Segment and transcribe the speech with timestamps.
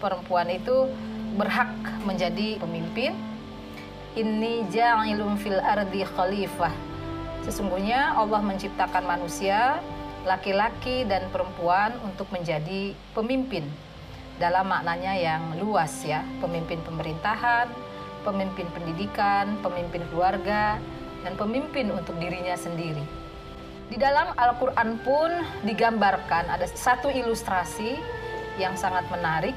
[0.00, 0.88] perempuan itu
[1.36, 1.70] berhak
[2.02, 3.14] menjadi pemimpin.
[4.18, 6.74] Ini ja'ilum fil ardi khalifah.
[7.46, 9.78] Sesungguhnya Allah menciptakan manusia,
[10.26, 13.64] laki-laki dan perempuan untuk menjadi pemimpin.
[14.42, 17.68] Dalam maknanya yang luas ya, pemimpin pemerintahan,
[18.24, 20.80] pemimpin pendidikan, pemimpin keluarga,
[21.22, 23.04] dan pemimpin untuk dirinya sendiri.
[23.90, 25.30] Di dalam Al-Quran pun
[25.66, 27.98] digambarkan ada satu ilustrasi
[28.56, 29.56] yang sangat menarik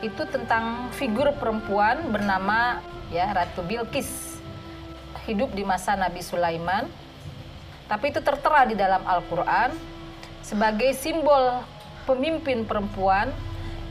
[0.00, 2.80] itu tentang figur perempuan bernama
[3.12, 4.40] ya Ratu Bilqis
[5.28, 6.88] hidup di masa Nabi Sulaiman.
[7.84, 9.74] Tapi itu tertera di dalam Al-Qur'an
[10.40, 11.60] sebagai simbol
[12.08, 13.28] pemimpin perempuan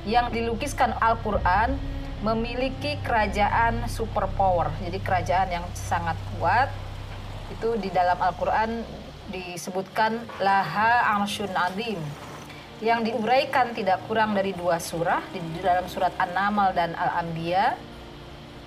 [0.07, 1.77] yang dilukiskan Al-Qur'an
[2.25, 4.73] memiliki kerajaan superpower.
[4.81, 6.71] Jadi kerajaan yang sangat kuat.
[7.53, 8.81] Itu di dalam Al-Qur'an
[9.29, 12.01] disebutkan laha arsyun adim
[12.79, 17.75] yang diuraikan tidak kurang dari dua surah di dalam surat An-Naml dan Al-Anbiya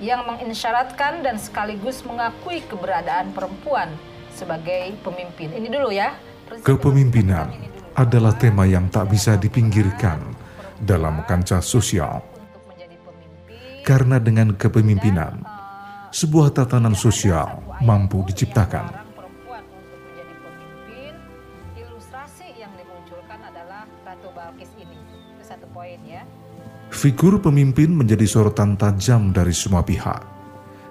[0.05, 3.89] yang menginsyaratkan dan sekaligus mengakui keberadaan perempuan
[4.35, 5.53] sebagai pemimpin.
[5.57, 6.13] Ini dulu ya.
[6.61, 7.49] Kepemimpinan
[7.97, 10.21] adalah tema yang tak bisa dipinggirkan
[10.77, 12.21] dalam kancah sosial.
[13.83, 15.43] Karena dengan kepemimpinan,
[16.13, 19.02] sebuah tatanan sosial mampu diciptakan
[27.03, 30.23] Figur pemimpin menjadi sorotan tajam dari semua pihak,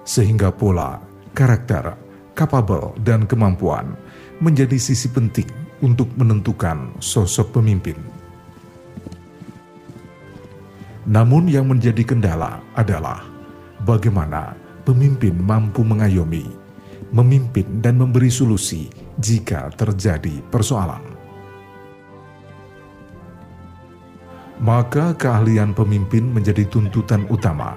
[0.04, 1.00] sehingga pola,
[1.32, 1.96] karakter,
[2.36, 3.96] kapabel, dan kemampuan
[4.44, 5.48] menjadi sisi penting
[5.80, 7.96] untuk menentukan sosok pemimpin.
[11.08, 13.24] Namun yang menjadi kendala adalah
[13.88, 14.52] bagaimana
[14.84, 16.44] pemimpin mampu mengayomi,
[17.16, 21.11] memimpin dan memberi solusi jika terjadi persoalan.
[24.62, 27.74] Maka keahlian pemimpin menjadi tuntutan utama.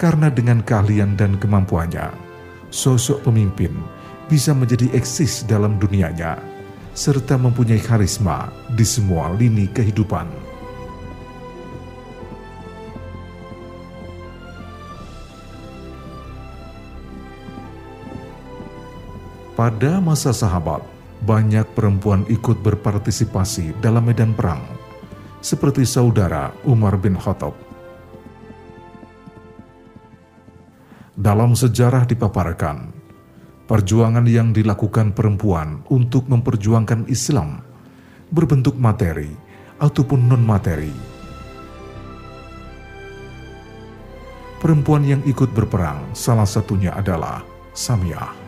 [0.00, 2.08] Karena dengan keahlian dan kemampuannya,
[2.72, 3.70] sosok pemimpin
[4.26, 6.40] bisa menjadi eksis dalam dunianya,
[6.96, 10.26] serta mempunyai karisma di semua lini kehidupan.
[19.54, 20.82] Pada masa sahabat,
[21.22, 24.83] banyak perempuan ikut berpartisipasi dalam medan perang
[25.44, 27.52] seperti saudara Umar bin Khattab.
[31.12, 32.88] Dalam sejarah dipaparkan,
[33.68, 37.60] perjuangan yang dilakukan perempuan untuk memperjuangkan Islam
[38.32, 39.28] berbentuk materi
[39.84, 41.12] ataupun non-materi.
[44.64, 47.44] Perempuan yang ikut berperang salah satunya adalah
[47.76, 48.43] Samiyah.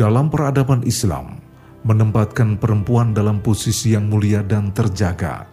[0.00, 1.36] Dalam peradaban Islam
[1.84, 5.44] menempatkan perempuan dalam posisi yang mulia dan terjaga.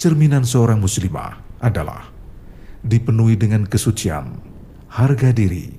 [0.00, 2.08] Cerminan seorang muslimah adalah
[2.80, 4.32] dipenuhi dengan kesucian,
[4.88, 5.76] harga diri,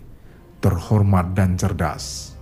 [0.62, 2.38] terhormat dan cerdas.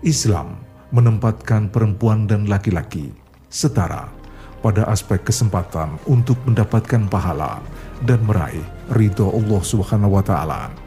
[0.00, 0.56] Islam
[0.88, 3.12] menempatkan perempuan dan laki-laki
[3.52, 4.08] setara
[4.64, 7.60] pada aspek kesempatan untuk mendapatkan pahala
[8.08, 10.85] dan meraih ridho Allah Subhanahu wa taala.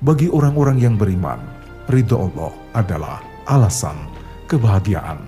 [0.00, 1.36] Bagi orang-orang yang beriman,
[1.84, 4.08] ridho Allah adalah alasan
[4.48, 5.20] kebahagiaan.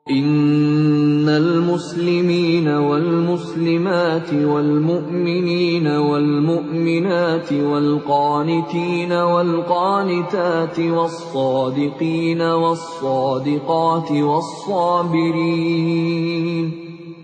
[0.10, 12.82] Innal muslimina wal muslimati wal mu'minina wal mu'minati wal qanitina wal qanitati was sadiqina was
[12.98, 16.08] sadiqati was sabirin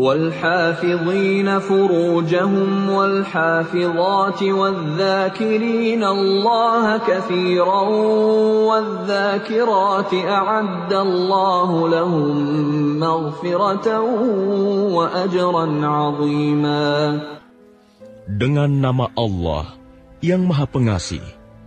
[0.00, 7.82] والحافظين فروجهم والحافظات والذاكرين الله كثيرا
[8.70, 12.34] والذاكرات أعد الله لهم
[12.98, 13.86] مغفرة
[14.96, 16.88] وأجرا عظيما
[18.30, 19.74] Dengan nama Allah
[20.22, 21.24] yang Maha Pengasih,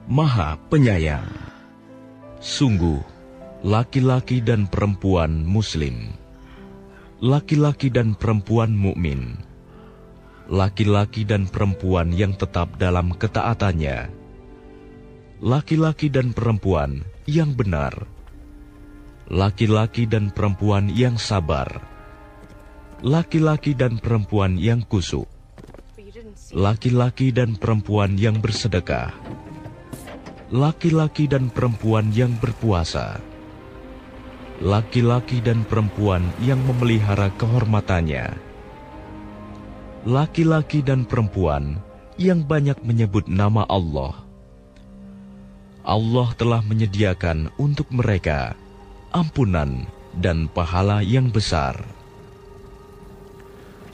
[0.08, 1.28] Maha Penyayang.
[2.40, 3.04] Sungguh,
[3.68, 6.17] laki-laki dan perempuan Muslim
[7.19, 9.35] laki-laki dan perempuan mukmin,
[10.47, 14.07] laki-laki dan perempuan yang tetap dalam ketaatannya,
[15.43, 18.07] laki-laki dan perempuan yang benar,
[19.27, 21.83] laki-laki dan perempuan yang sabar,
[23.03, 25.27] laki-laki dan perempuan yang kusuk,
[26.55, 29.11] laki-laki dan perempuan yang bersedekah,
[30.55, 33.19] laki-laki dan perempuan yang berpuasa,
[34.59, 38.35] laki-laki dan perempuan yang memelihara kehormatannya,
[40.03, 41.79] laki-laki dan perempuan
[42.19, 44.27] yang banyak menyebut nama Allah.
[45.87, 48.59] Allah telah menyediakan untuk mereka
[49.15, 49.87] ampunan
[50.19, 51.79] dan pahala yang besar.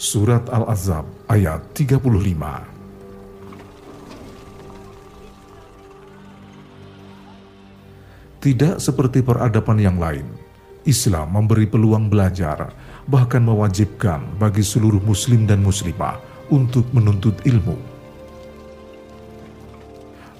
[0.01, 2.75] Surat Al-Azab ayat 35
[8.45, 10.44] Tidak seperti peradaban yang lain,
[10.85, 12.73] Islam memberi peluang belajar,
[13.09, 16.21] bahkan mewajibkan bagi seluruh muslim dan muslimah
[16.53, 17.77] untuk menuntut ilmu.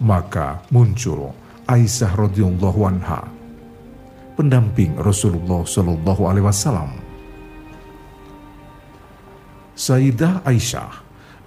[0.05, 1.33] Maka muncul
[1.65, 3.25] Aisyah radhiyallahu anha,
[4.37, 6.93] pendamping Rasulullah shallallahu alaihi wasallam.
[9.75, 10.93] Sayyidah Aisyah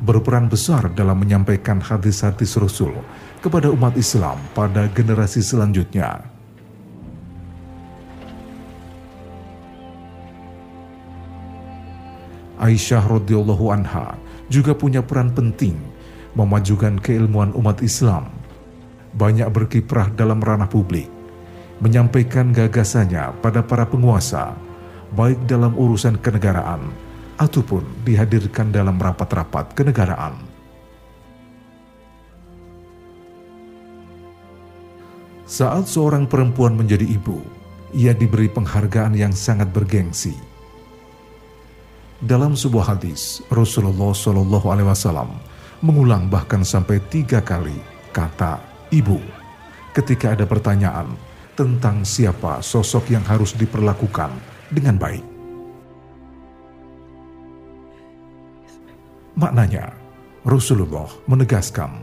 [0.01, 2.97] berperan besar dalam menyampaikan hadis-hadis Rasul
[3.45, 6.36] kepada umat Islam pada generasi selanjutnya
[12.67, 14.19] Aisyah radhiyallahu anha
[14.51, 15.79] juga punya peran penting
[16.35, 18.27] memajukan keilmuan umat Islam.
[19.15, 21.07] Banyak berkiprah dalam ranah publik,
[21.79, 24.51] menyampaikan gagasannya pada para penguasa,
[25.15, 26.91] baik dalam urusan kenegaraan
[27.39, 30.35] ataupun dihadirkan dalam rapat-rapat kenegaraan.
[35.47, 37.39] Saat seorang perempuan menjadi ibu,
[37.95, 40.35] ia diberi penghargaan yang sangat bergengsi
[42.17, 45.37] dalam sebuah hadis, Rasulullah Shallallahu Alaihi Wasallam
[45.85, 47.77] mengulang bahkan sampai tiga kali
[48.09, 48.57] kata
[48.89, 49.21] ibu
[49.93, 51.13] ketika ada pertanyaan
[51.53, 54.33] tentang siapa sosok yang harus diperlakukan
[54.73, 55.25] dengan baik.
[59.37, 59.93] Maknanya,
[60.41, 62.01] Rasulullah menegaskan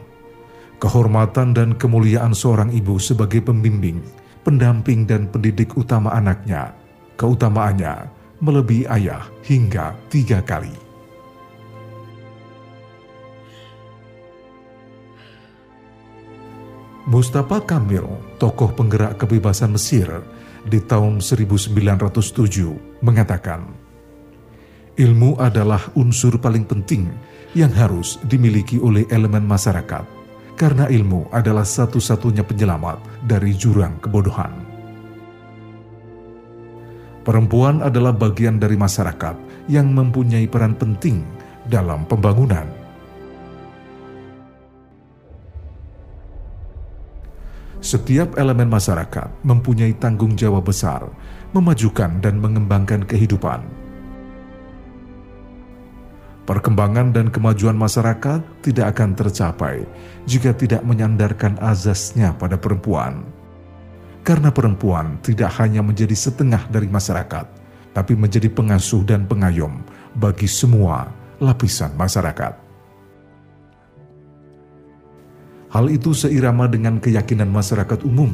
[0.79, 3.99] kehormatan dan kemuliaan seorang ibu sebagai pembimbing,
[4.47, 6.71] pendamping dan pendidik utama anaknya.
[7.19, 8.14] Keutamaannya
[8.45, 10.85] melebihi ayah hingga tiga kali.
[17.05, 18.05] Mustafa Kamil,
[18.41, 20.09] tokoh penggerak kebebasan Mesir
[20.65, 23.69] di tahun 1907, mengatakan,
[24.97, 27.13] Ilmu adalah unsur paling penting
[27.53, 30.07] yang harus dimiliki oleh elemen masyarakat,
[30.57, 32.97] karena ilmu adalah satu-satunya penyelamat
[33.29, 34.74] dari jurang kebodohan.
[37.25, 41.25] Perempuan adalah bagian dari masyarakat yang mempunyai peran penting
[41.65, 42.69] dalam pembangunan.
[47.81, 51.09] Setiap elemen masyarakat mempunyai tanggung jawab besar
[51.57, 53.61] memajukan dan mengembangkan kehidupan.
[56.45, 59.89] Perkembangan dan kemajuan masyarakat tidak akan tercapai
[60.29, 63.25] jika tidak menyandarkan azasnya pada perempuan
[64.25, 67.45] karena perempuan tidak hanya menjadi setengah dari masyarakat,
[67.93, 69.85] tapi menjadi pengasuh dan pengayom
[70.17, 71.13] bagi semua
[71.45, 72.57] lapisan masyarakat.
[75.69, 78.33] Hal itu seirama dengan keyakinan masyarakat umum.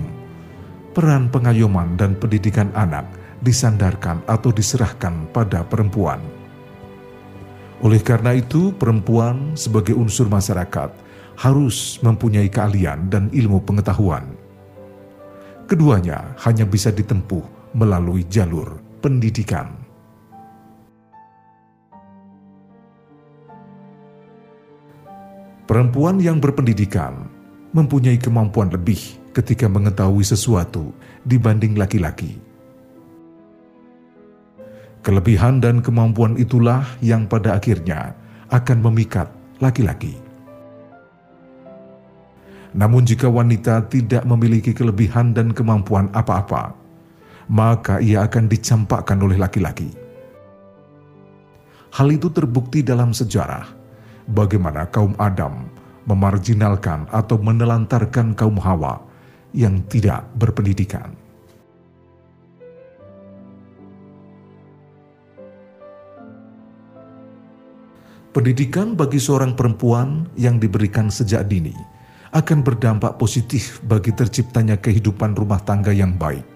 [0.94, 3.06] Peran pengayoman dan pendidikan anak
[3.42, 6.20] disandarkan atau diserahkan pada perempuan.
[7.80, 10.92] Oleh karena itu, perempuan sebagai unsur masyarakat
[11.40, 14.39] harus mempunyai keahlian dan ilmu pengetahuan
[15.70, 17.46] Keduanya hanya bisa ditempuh
[17.78, 19.70] melalui jalur pendidikan.
[25.70, 27.30] Perempuan yang berpendidikan
[27.70, 28.98] mempunyai kemampuan lebih
[29.30, 30.90] ketika mengetahui sesuatu
[31.22, 32.34] dibanding laki-laki.
[35.06, 38.18] Kelebihan dan kemampuan itulah yang pada akhirnya
[38.50, 39.30] akan memikat
[39.62, 40.29] laki-laki.
[42.70, 46.70] Namun jika wanita tidak memiliki kelebihan dan kemampuan apa-apa,
[47.50, 49.90] maka ia akan dicampakkan oleh laki-laki.
[51.90, 53.66] Hal itu terbukti dalam sejarah,
[54.30, 55.66] bagaimana kaum Adam
[56.06, 59.02] memarjinalkan atau menelantarkan kaum Hawa
[59.50, 61.10] yang tidak berpendidikan.
[68.30, 71.74] Pendidikan bagi seorang perempuan yang diberikan sejak dini
[72.30, 76.46] akan berdampak positif bagi terciptanya kehidupan rumah tangga yang baik.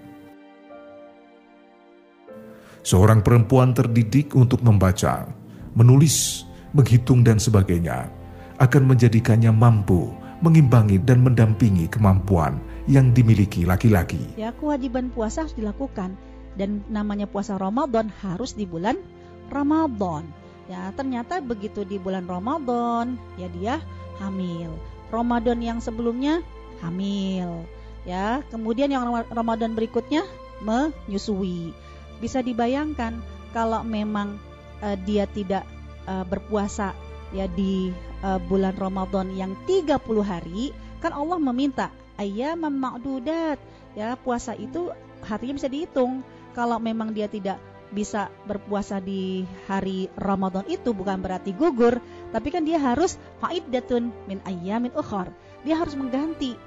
[2.85, 5.26] Seorang perempuan terdidik untuk membaca,
[5.73, 6.45] menulis,
[6.76, 8.12] menghitung, dan sebagainya
[8.61, 10.12] akan menjadikannya mampu
[10.45, 14.21] mengimbangi dan mendampingi kemampuan yang dimiliki laki-laki.
[14.37, 16.12] Ya, kewajiban puasa harus dilakukan
[16.61, 19.00] dan namanya puasa Ramadan harus di bulan
[19.49, 20.28] Ramadan.
[20.69, 23.75] Ya, ternyata begitu di bulan Ramadan, ya dia
[24.21, 24.76] hamil.
[25.14, 26.42] Ramadan yang sebelumnya
[26.83, 27.62] hamil.
[28.04, 30.26] Ya, kemudian yang Ramadan berikutnya
[30.61, 31.73] menyusui.
[32.21, 33.23] Bisa dibayangkan
[33.56, 34.37] kalau memang
[34.85, 35.64] uh, dia tidak
[36.04, 36.92] uh, berpuasa
[37.33, 41.88] ya di uh, bulan Ramadan yang 30 hari, kan Allah meminta
[42.21, 43.56] ayam ma'dudat.
[43.94, 44.90] Ya, puasa itu
[45.25, 46.21] harinya bisa dihitung.
[46.52, 47.59] Kalau memang dia tidak
[47.94, 52.02] bisa berpuasa di hari Ramadan itu bukan berarti gugur,
[52.35, 55.31] tapi kan dia harus faidatun min ayyamin ukhar.
[55.62, 56.59] Dia harus mengganti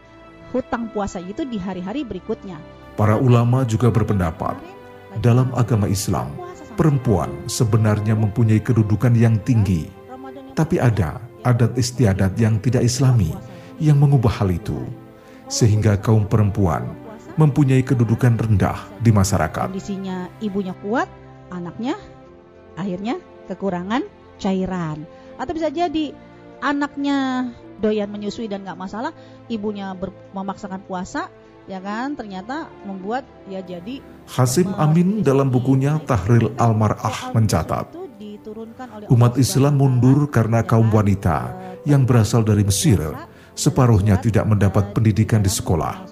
[0.55, 2.55] hutang puasa itu di hari-hari berikutnya.
[2.95, 4.55] Para ulama juga berpendapat
[5.19, 6.31] dalam agama Islam,
[6.79, 9.91] perempuan sebenarnya mempunyai kedudukan yang tinggi.
[10.55, 13.35] Tapi ada adat istiadat yang tidak islami
[13.77, 14.87] yang mengubah hal itu.
[15.51, 16.95] Sehingga kaum perempuan
[17.37, 19.69] mempunyai kedudukan rendah di masyarakat.
[19.69, 21.11] Kondisinya ibunya kuat,
[21.53, 21.99] anaknya
[22.79, 24.01] akhirnya kekurangan
[24.41, 25.05] cairan.
[25.37, 26.13] Atau bisa jadi
[26.59, 29.13] anaknya doyan menyusui dan nggak masalah,
[29.47, 31.29] ibunya ber, memaksakan puasa,
[31.69, 32.17] ya kan?
[32.17, 38.07] Ternyata membuat ya jadi Hasim Amin dalam bukunya Tahril Al-Mar'ah mencatat
[39.11, 41.51] umat Islam mundur karena kaum wanita
[41.83, 42.99] yang berasal dari Mesir.
[43.57, 46.05] separuhnya tidak mendapat pendidikan di sekolah.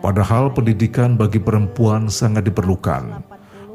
[0.00, 3.20] Padahal pendidikan bagi perempuan sangat diperlukan,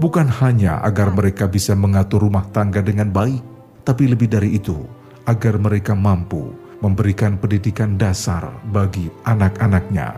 [0.02, 3.59] bukan hanya agar mereka bisa mengatur rumah tangga dengan baik,
[3.90, 4.86] tapi lebih dari itu,
[5.26, 10.14] agar mereka mampu memberikan pendidikan dasar bagi anak-anaknya.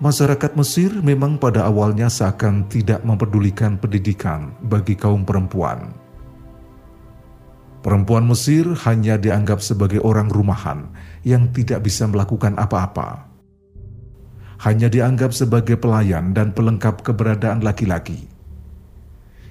[0.00, 5.92] Masyarakat Mesir memang pada awalnya seakan tidak mempedulikan pendidikan bagi kaum perempuan.
[7.84, 10.88] Perempuan Mesir hanya dianggap sebagai orang rumahan
[11.20, 13.28] yang tidak bisa melakukan apa-apa.
[14.64, 18.29] Hanya dianggap sebagai pelayan dan pelengkap keberadaan laki-laki.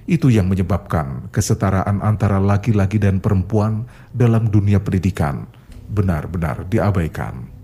[0.08, 5.48] Itu yang menyebabkan kesetaraan antara laki-laki dan perempuan dalam dunia pendidikan
[5.90, 7.60] benar-benar diabaikan.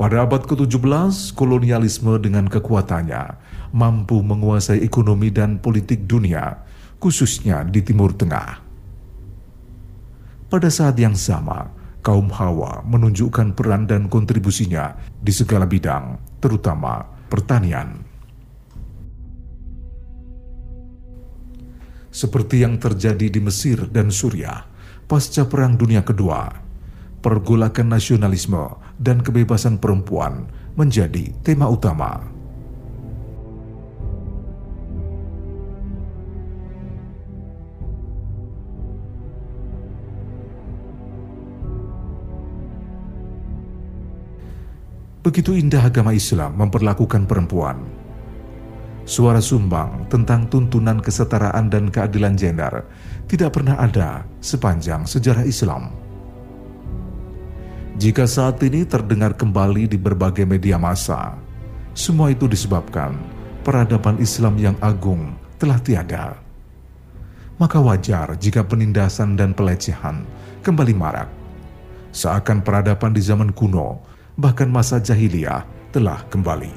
[0.00, 3.36] Pada abad ke-17, kolonialisme dengan kekuatannya
[3.76, 6.64] mampu menguasai ekonomi dan politik dunia,
[6.96, 8.64] khususnya di Timur Tengah.
[10.48, 11.68] Pada saat yang sama,
[12.00, 18.00] kaum Hawa menunjukkan peran dan kontribusinya di segala bidang, terutama pertanian.
[22.10, 24.66] Seperti yang terjadi di Mesir dan Suriah
[25.06, 26.50] pasca Perang Dunia Kedua,
[27.22, 32.39] pergolakan nasionalisme dan kebebasan perempuan menjadi tema utama.
[45.20, 47.76] Begitu indah agama Islam memperlakukan perempuan.
[49.04, 52.88] Suara sumbang tentang tuntunan kesetaraan dan keadilan gender
[53.28, 55.92] tidak pernah ada sepanjang sejarah Islam.
[58.00, 61.36] Jika saat ini terdengar kembali di berbagai media massa,
[61.92, 63.12] semua itu disebabkan
[63.60, 66.40] peradaban Islam yang agung telah tiada.
[67.60, 70.24] Maka wajar jika penindasan dan pelecehan
[70.64, 71.28] kembali marak.
[72.08, 74.00] Seakan peradaban di zaman kuno,
[74.40, 76.72] bahkan masa jahiliyah telah kembali.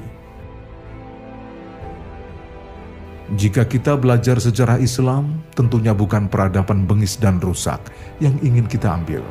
[3.40, 7.80] Jika kita belajar sejarah Islam, tentunya bukan peradaban bengis dan rusak
[8.20, 9.24] yang ingin kita ambil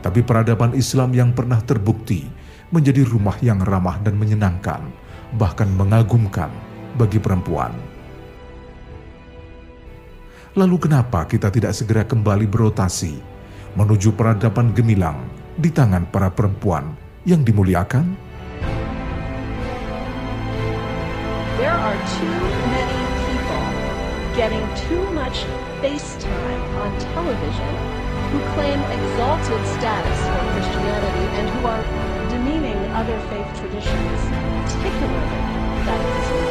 [0.00, 2.26] tapi peradaban Islam yang pernah terbukti
[2.70, 4.84] menjadi rumah yang ramah dan menyenangkan,
[5.36, 6.52] bahkan mengagumkan
[6.94, 7.72] bagi perempuan.
[10.56, 13.14] Lalu kenapa kita tidak segera kembali berotasi
[13.78, 15.22] menuju peradaban gemilang
[15.54, 18.16] di tangan para perempuan yang dimuliakan?
[21.60, 22.40] There are too
[22.72, 23.64] many people
[24.32, 25.44] getting too much
[25.84, 27.72] face time on television
[28.32, 31.84] who claim exalted status for Christianity and who are
[32.32, 34.20] demeaning other faith traditions,
[34.64, 35.36] particularly
[35.84, 36.47] that of Islam.